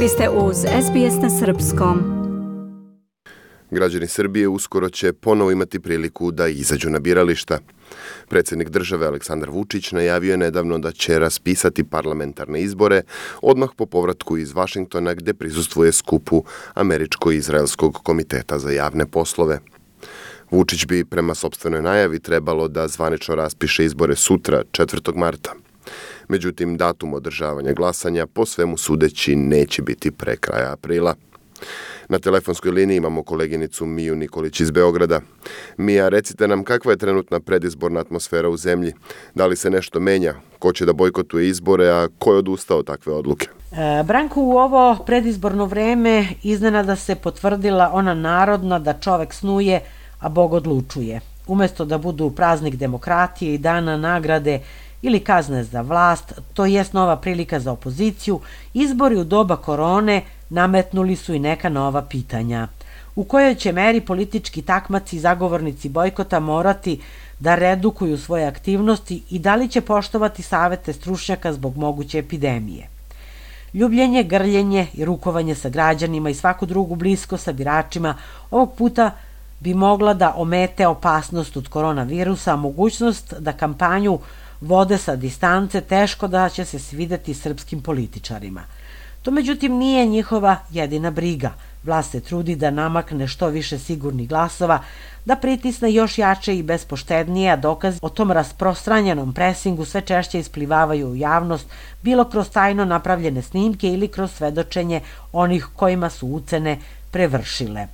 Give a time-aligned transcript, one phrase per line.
[0.00, 1.98] Vi ste uz SBS na Srpskom.
[3.70, 7.58] Građani Srbije uskoro će ponovo imati priliku da izađu na birališta.
[8.28, 13.02] Predsednik države Aleksandar Vučić najavio je nedavno da će raspisati parlamentarne izbore
[13.42, 16.44] odmah po povratku iz Vašingtona gde prisustuje skupu
[16.74, 19.58] Američko-Izraelskog komiteta za javne poslove.
[20.50, 25.16] Vučić bi prema sobstvenoj najavi trebalo da zvanično raspiše izbore sutra, 4.
[25.16, 25.54] marta.
[26.28, 31.14] Međutim, datum održavanja glasanja po svemu sudeći neće biti pre kraja aprila.
[32.08, 35.20] Na telefonskoj liniji imamo koleginicu Miju Nikolić iz Beograda.
[35.76, 38.92] Mija, recite nam kakva je trenutna predizborna atmosfera u zemlji?
[39.34, 40.34] Da li se nešto menja?
[40.58, 43.48] Ko će da bojkotuje izbore, a ko je odustao takve odluke?
[43.72, 49.80] E, Branko, u ovo predizborno vreme iznenada se potvrdila ona narodna da čovek snuje,
[50.20, 51.20] a Bog odlučuje.
[51.46, 54.60] Umesto da budu praznik demokratije i dana nagrade
[55.02, 58.40] ili kazne za vlast, to jest nova prilika za opoziciju,
[58.74, 62.68] izbori u doba korone nametnuli su i neka nova pitanja.
[63.16, 67.00] U kojoj će meri politički takmaci i zagovornici bojkota morati
[67.40, 72.88] da redukuju svoje aktivnosti i da li će poštovati savete stručnjaka zbog moguće epidemije.
[73.74, 78.14] Ljubljenje, grljenje i rukovanje sa građanima i svaku drugu blisko sa biračima
[78.50, 79.10] ovog puta
[79.60, 84.18] bi mogla da omete opasnost od koronavirusa, mogućnost da kampanju
[84.60, 88.62] vode sa distance teško da će se svideti srpskim političarima.
[89.22, 91.52] To međutim nije njihova jedina briga.
[91.84, 94.78] Vlast se trudi da namakne što više sigurnih glasova,
[95.24, 101.08] da pritisne još jače i bespoštednije, a dokaz o tom rasprostranjenom presingu sve češće isplivavaju
[101.08, 101.66] u javnost,
[102.02, 105.00] bilo kroz tajno napravljene snimke ili kroz svedočenje
[105.32, 106.78] onih kojima su ucene
[107.10, 107.86] prevršile.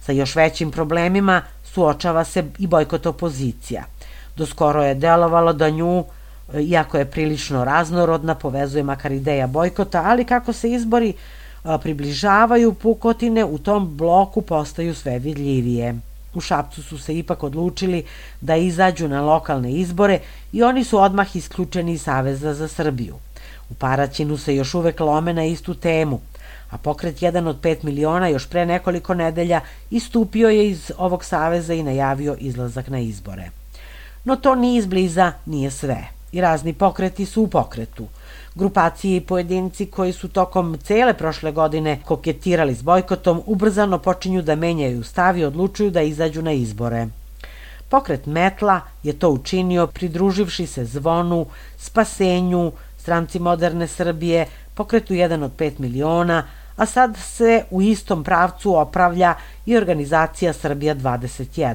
[0.00, 3.84] Sa još većim problemima suočava se i bojkot opozicija.
[4.36, 6.04] Doskoro je delovalo da nju,
[6.60, 11.12] iako je prilično raznorodna, povezuje makar ideja bojkota, ali kako se izbori
[11.82, 15.94] približavaju pukotine, u tom bloku postaju sve vidljivije.
[16.34, 18.04] U Šapcu su se ipak odlučili
[18.40, 20.18] da izađu na lokalne izbore
[20.52, 23.14] i oni su odmah isključeni iz Saveza za Srbiju.
[23.70, 26.20] U Paraćinu se još uvek lome na istu temu,
[26.70, 31.74] a pokret 1 od 5 miliona još pre nekoliko nedelja istupio je iz ovog saveza
[31.74, 33.50] i najavio izlazak na izbore.
[34.24, 36.04] No to ni izbliza nije sve.
[36.32, 38.06] I razni pokreti su u pokretu.
[38.54, 44.56] Grupacije i pojedinci koji su tokom cele prošle godine koketirali s bojkotom ubrzano počinju da
[44.56, 47.06] menjaju stav i odlučuju da izađu na izbore.
[47.88, 51.46] Pokret Metla je to učinio pridruživši se zvonu,
[51.78, 56.46] spasenju, stranci moderne Srbije, pokretu 1 od 5 miliona,
[56.76, 59.34] a sad se u istom pravcu opravlja
[59.66, 61.74] i organizacija Srbija 21.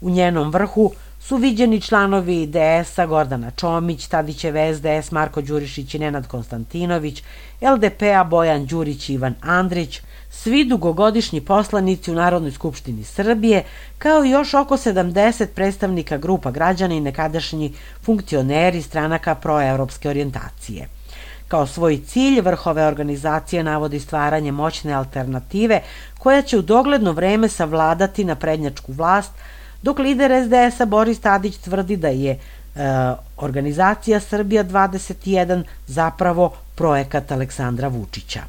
[0.00, 0.92] U njenom vrhu
[1.28, 7.22] su viđeni članovi DS-a Gordana Čomić, Tadićev SDS, Marko Đurišić i Nenad Konstantinović,
[7.60, 10.00] LDP-a Bojan Đurić i Ivan Andrić,
[10.30, 13.64] svi dugogodišnji poslanici u Narodnoj skupštini Srbije,
[13.98, 17.72] kao i još oko 70 predstavnika grupa građana i nekadašnji
[18.02, 20.88] funkcioneri stranaka proevropske orijentacije.
[21.48, 25.82] Kao svoj cilj vrhove organizacije navodi stvaranje moćne alternative
[26.18, 29.32] koja će u dogledno vreme savladati na prednjačku vlast,
[29.82, 32.38] dok lider SDS-a Boris Tadić tvrdi da je e,
[33.36, 38.40] organizacija Srbija 21 zapravo projekat Aleksandra Vučića.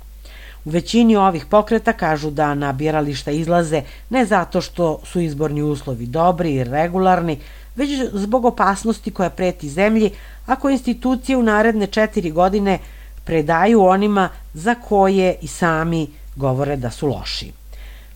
[0.65, 6.05] U većini ovih pokreta kažu da na birališta izlaze ne zato što su izborni uslovi
[6.05, 7.39] dobri i regularni,
[7.75, 10.11] već zbog opasnosti koja preti zemlji
[10.45, 12.79] ako institucije u naredne četiri godine
[13.23, 17.51] predaju onima za koje i sami govore da su loši.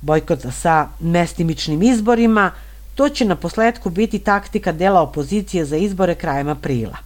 [0.02, 2.52] Bojkot sa mestimičnim izborima,
[2.96, 6.98] to će na posledku biti taktika dela opozicije za izbore krajem aprila.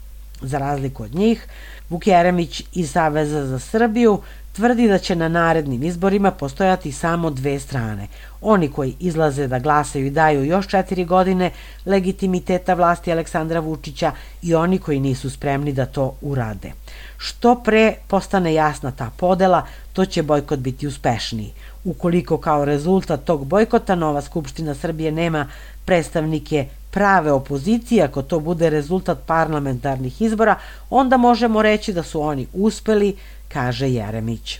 [0.41, 1.47] Za razliku od njih,
[1.89, 4.21] Vuk Jeremić iz Saveza za Srbiju
[4.55, 8.07] tvrdi da će na narednim izborima postojati samo dve strane.
[8.41, 11.51] Oni koji izlaze da glasaju i daju još četiri godine
[11.85, 16.71] legitimiteta vlasti Aleksandra Vučića i oni koji nisu spremni da to urade.
[17.17, 21.53] Što pre postane jasna ta podela, to će bojkot biti uspešniji.
[21.85, 25.47] Ukoliko kao rezultat tog bojkota Nova Skupština Srbije nema
[25.85, 30.55] predstavnike prave opozicije, ako to bude rezultat parlamentarnih izbora,
[30.89, 33.15] onda možemo reći da su oni uspeli,
[33.47, 34.59] kaže Jeremić.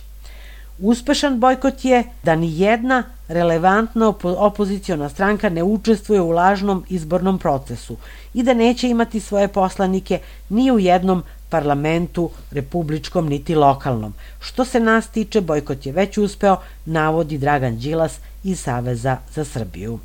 [0.78, 7.96] Uspešan bojkot je da ni jedna relevantna opoziciona stranka ne učestvuje u lažnom izbornom procesu
[8.34, 10.18] i da neće imati svoje poslanike
[10.48, 14.14] ni u jednom parlamentu, republičkom niti lokalnom.
[14.40, 16.56] Što se nas tiče, bojkot je već uspeo,
[16.86, 19.98] navodi Dragan Đilas iz Saveza za Srbiju.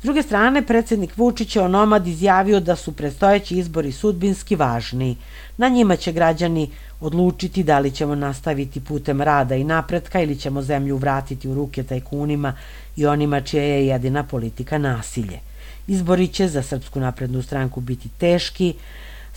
[0.00, 5.16] S druge strane, predsednik Vučić je onomad izjavio da su predstojeći izbori sudbinski važni.
[5.56, 6.70] Na njima će građani
[7.00, 11.82] odlučiti da li ćemo nastaviti putem rada i napretka ili ćemo zemlju vratiti u ruke
[11.82, 12.54] tajkunima
[12.96, 15.40] i onima čija je jedina politika nasilje.
[15.86, 18.74] Izbori će za Srpsku naprednu stranku biti teški,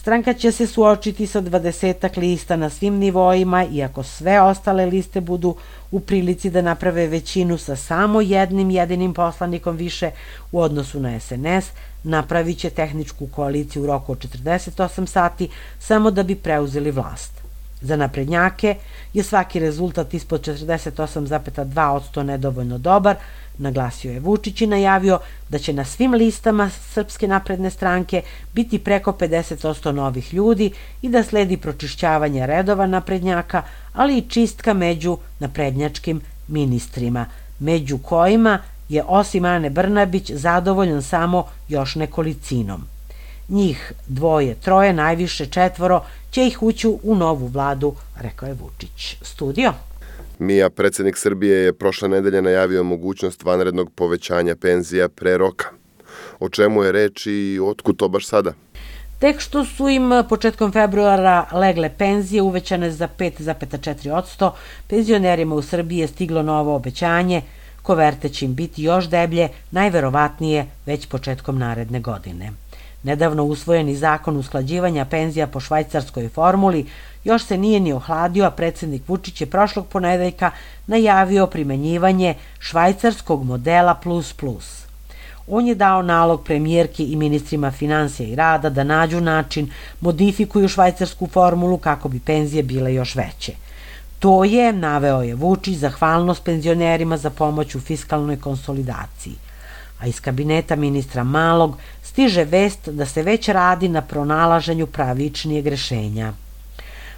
[0.01, 5.21] Stranka će se suočiti sa dvadesetak lista na svim nivoima i ako sve ostale liste
[5.21, 5.56] budu
[5.92, 10.12] u prilici da naprave većinu sa samo jednim jedinim poslanikom više
[10.51, 11.69] u odnosu na SNS,
[12.03, 15.50] napravit će tehničku koaliciju u roku od 48 sati
[15.80, 17.41] samo da bi preuzeli vlast.
[17.81, 18.75] Za naprednjake
[19.13, 23.16] je svaki rezultat ispod 48,2% nedovoljno dobar,
[23.57, 25.19] naglasio je Vučić i najavio
[25.50, 28.22] da će na svim listama Srpske napredne stranke
[28.54, 33.62] biti preko 50% novih ljudi i da sledi pročišćavanje redova naprednjaka,
[33.94, 37.25] ali i čistka među naprednjačkim ministrima,
[37.60, 42.88] među kojima je osim Ane Brnabić zadovoljan samo još nekolicinom.
[43.50, 49.18] Njih dvoje, troje, najviše četvoro će ih ući u novu vladu, rekao je Vučić.
[49.22, 49.74] Studio.
[50.40, 55.68] Mija, predsednik Srbije, je prošle nedelje najavio mogućnost vanrednog povećanja penzija pre roka.
[56.40, 58.54] O čemu je reč i otkud to baš sada?
[59.20, 64.52] Tek što su im početkom februara legle penzije uvećane za 5,4%,
[64.88, 67.42] penzionerima u Srbiji je stiglo novo obećanje,
[67.82, 72.52] koverte će im biti još deblje, najverovatnije već početkom naredne godine.
[73.03, 76.86] Nedavno usvojeni zakon usklađivanja penzija po švajcarskoj formuli
[77.24, 80.51] još se nije ni ohladio, a predsednik Vučić je prošlog ponedeljka
[80.88, 84.81] najavio primenjivanje švajcarskog modela plus plus.
[85.48, 89.71] On je dao nalog premijerki i ministrima financija i rada da nađu način,
[90.01, 93.53] modifikuju švajcarsku formulu kako bi penzije bile još veće.
[94.19, 99.33] To je, naveo je Vučić, zahvalnost penzionerima za pomoć u fiskalnoj konsolidaciji.
[100.00, 101.77] A iz kabineta ministra Malog
[102.12, 106.34] stiže vest da se već radi na pronalaženju pravičnijeg rešenja.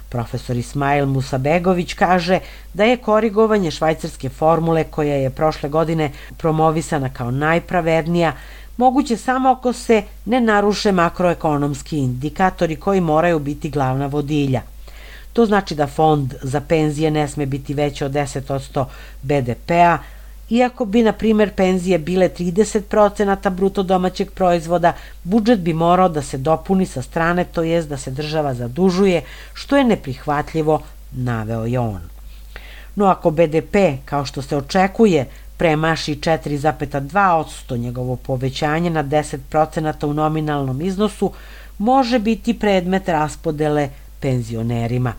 [0.08, 2.38] Profesor Ismail Musabegović kaže
[2.74, 8.32] da je korigovanje švajcarske formule koja je prošle godine promovisana kao najpravednija
[8.76, 14.62] moguće samo ako se ne naruše makroekonomski indikatori koji moraju biti glavna vodilja.
[15.32, 18.84] To znači da fond za penzije ne sme biti veći od 10%
[19.22, 19.98] BDP-a,
[20.50, 24.92] Iako bi, na primer, penzije bile 30% bruto domaćeg proizvoda,
[25.22, 29.22] budžet bi morao da se dopuni sa strane, to jest da se država zadužuje,
[29.54, 30.80] što je neprihvatljivo,
[31.12, 32.00] naveo je on.
[32.96, 35.26] No ako BDP, kao što se očekuje,
[35.56, 41.32] premaši 4,2% njegovo povećanje na 10% u nominalnom iznosu,
[41.78, 43.88] može biti predmet raspodele
[44.20, 45.12] penzionerima.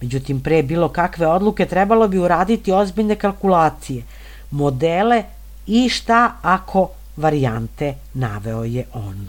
[0.00, 4.02] Međutim, pre bilo kakve odluke trebalo bi uraditi ozbiljne kalkulacije–
[4.50, 5.22] modele
[5.66, 9.28] i šta ako varijante naveo je on.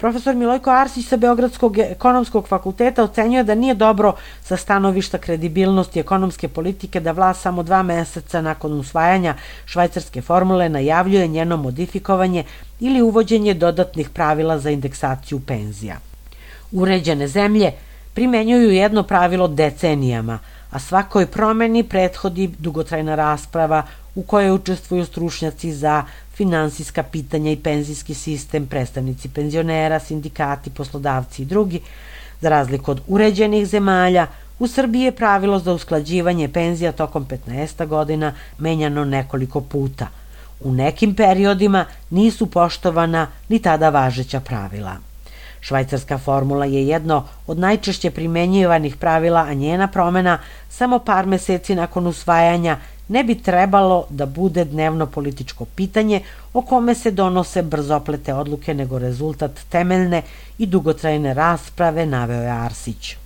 [0.00, 6.48] Profesor Milojko Arsić sa Beogradskog ekonomskog fakulteta ocenjuje da nije dobro sa stanovišta kredibilnosti ekonomske
[6.48, 9.34] politike da vlast samo dva meseca nakon usvajanja
[9.64, 12.44] švajcarske formule najavljuje njeno modifikovanje
[12.80, 15.96] ili uvođenje dodatnih pravila za indeksaciju penzija.
[16.72, 17.72] Uređene zemlje
[18.14, 20.38] primenjuju jedno pravilo decenijama,
[20.70, 23.82] a svakoj promeni prethodi dugotrajna rasprava
[24.14, 26.04] u kojoj učestvuju stručnjaci za
[26.34, 31.80] finansijska pitanja i penzijski sistem, predstavnici penzionera, sindikati, poslodavci i drugi.
[32.40, 34.26] Za razliku od uređenih zemalja,
[34.58, 40.06] u Srbiji je pravilo za usklađivanje penzija tokom 15 godina menjano nekoliko puta.
[40.60, 44.96] U nekim periodima nisu poštovana ni tada važeća pravila.
[45.60, 50.38] Švajcarska formula je jedno od najčešće primenjivanih pravila, a njena promena
[50.68, 52.76] samo par meseci nakon usvajanja
[53.10, 56.20] ne bi trebalo da bude dnevno političko pitanje
[56.54, 60.22] o kome se donose brzoplete odluke nego rezultat temeljne
[60.58, 63.16] i dugotrajne rasprave, naveo je Arsić.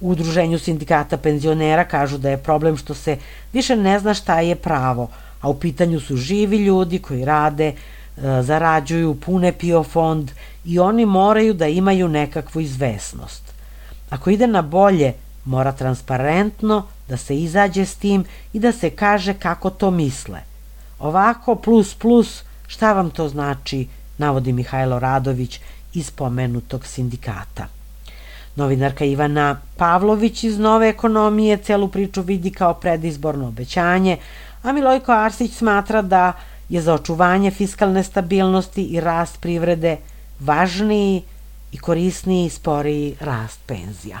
[0.00, 3.18] U udruženju sindikata penzionera kažu da je problem što se
[3.52, 5.10] više ne zna šta je pravo,
[5.40, 7.74] a u pitanju su živi ljudi koji rade, e,
[8.42, 10.30] zarađuju, pune PIO fond
[10.64, 13.52] i oni moraju da imaju nekakvu izvesnost.
[14.10, 15.12] Ako ide na bolje,
[15.44, 20.40] mora transparentno da se izađe s tim i da se kaže kako to misle.
[20.98, 23.86] Ovako plus plus, šta vam to znači,
[24.18, 25.60] navodi Mihajlo Radović
[25.94, 27.66] iz pomenutog sindikata.
[28.56, 34.16] Novinarka Ivana Pavlović iz Nove ekonomije celu priču vidi kao predizborno obećanje,
[34.62, 36.32] a Milojko Arsić smatra da
[36.68, 39.96] je za očuvanje fiskalne stabilnosti i rast privrede
[40.40, 41.22] važniji
[41.72, 44.20] i korisniji sporiji rast penzija.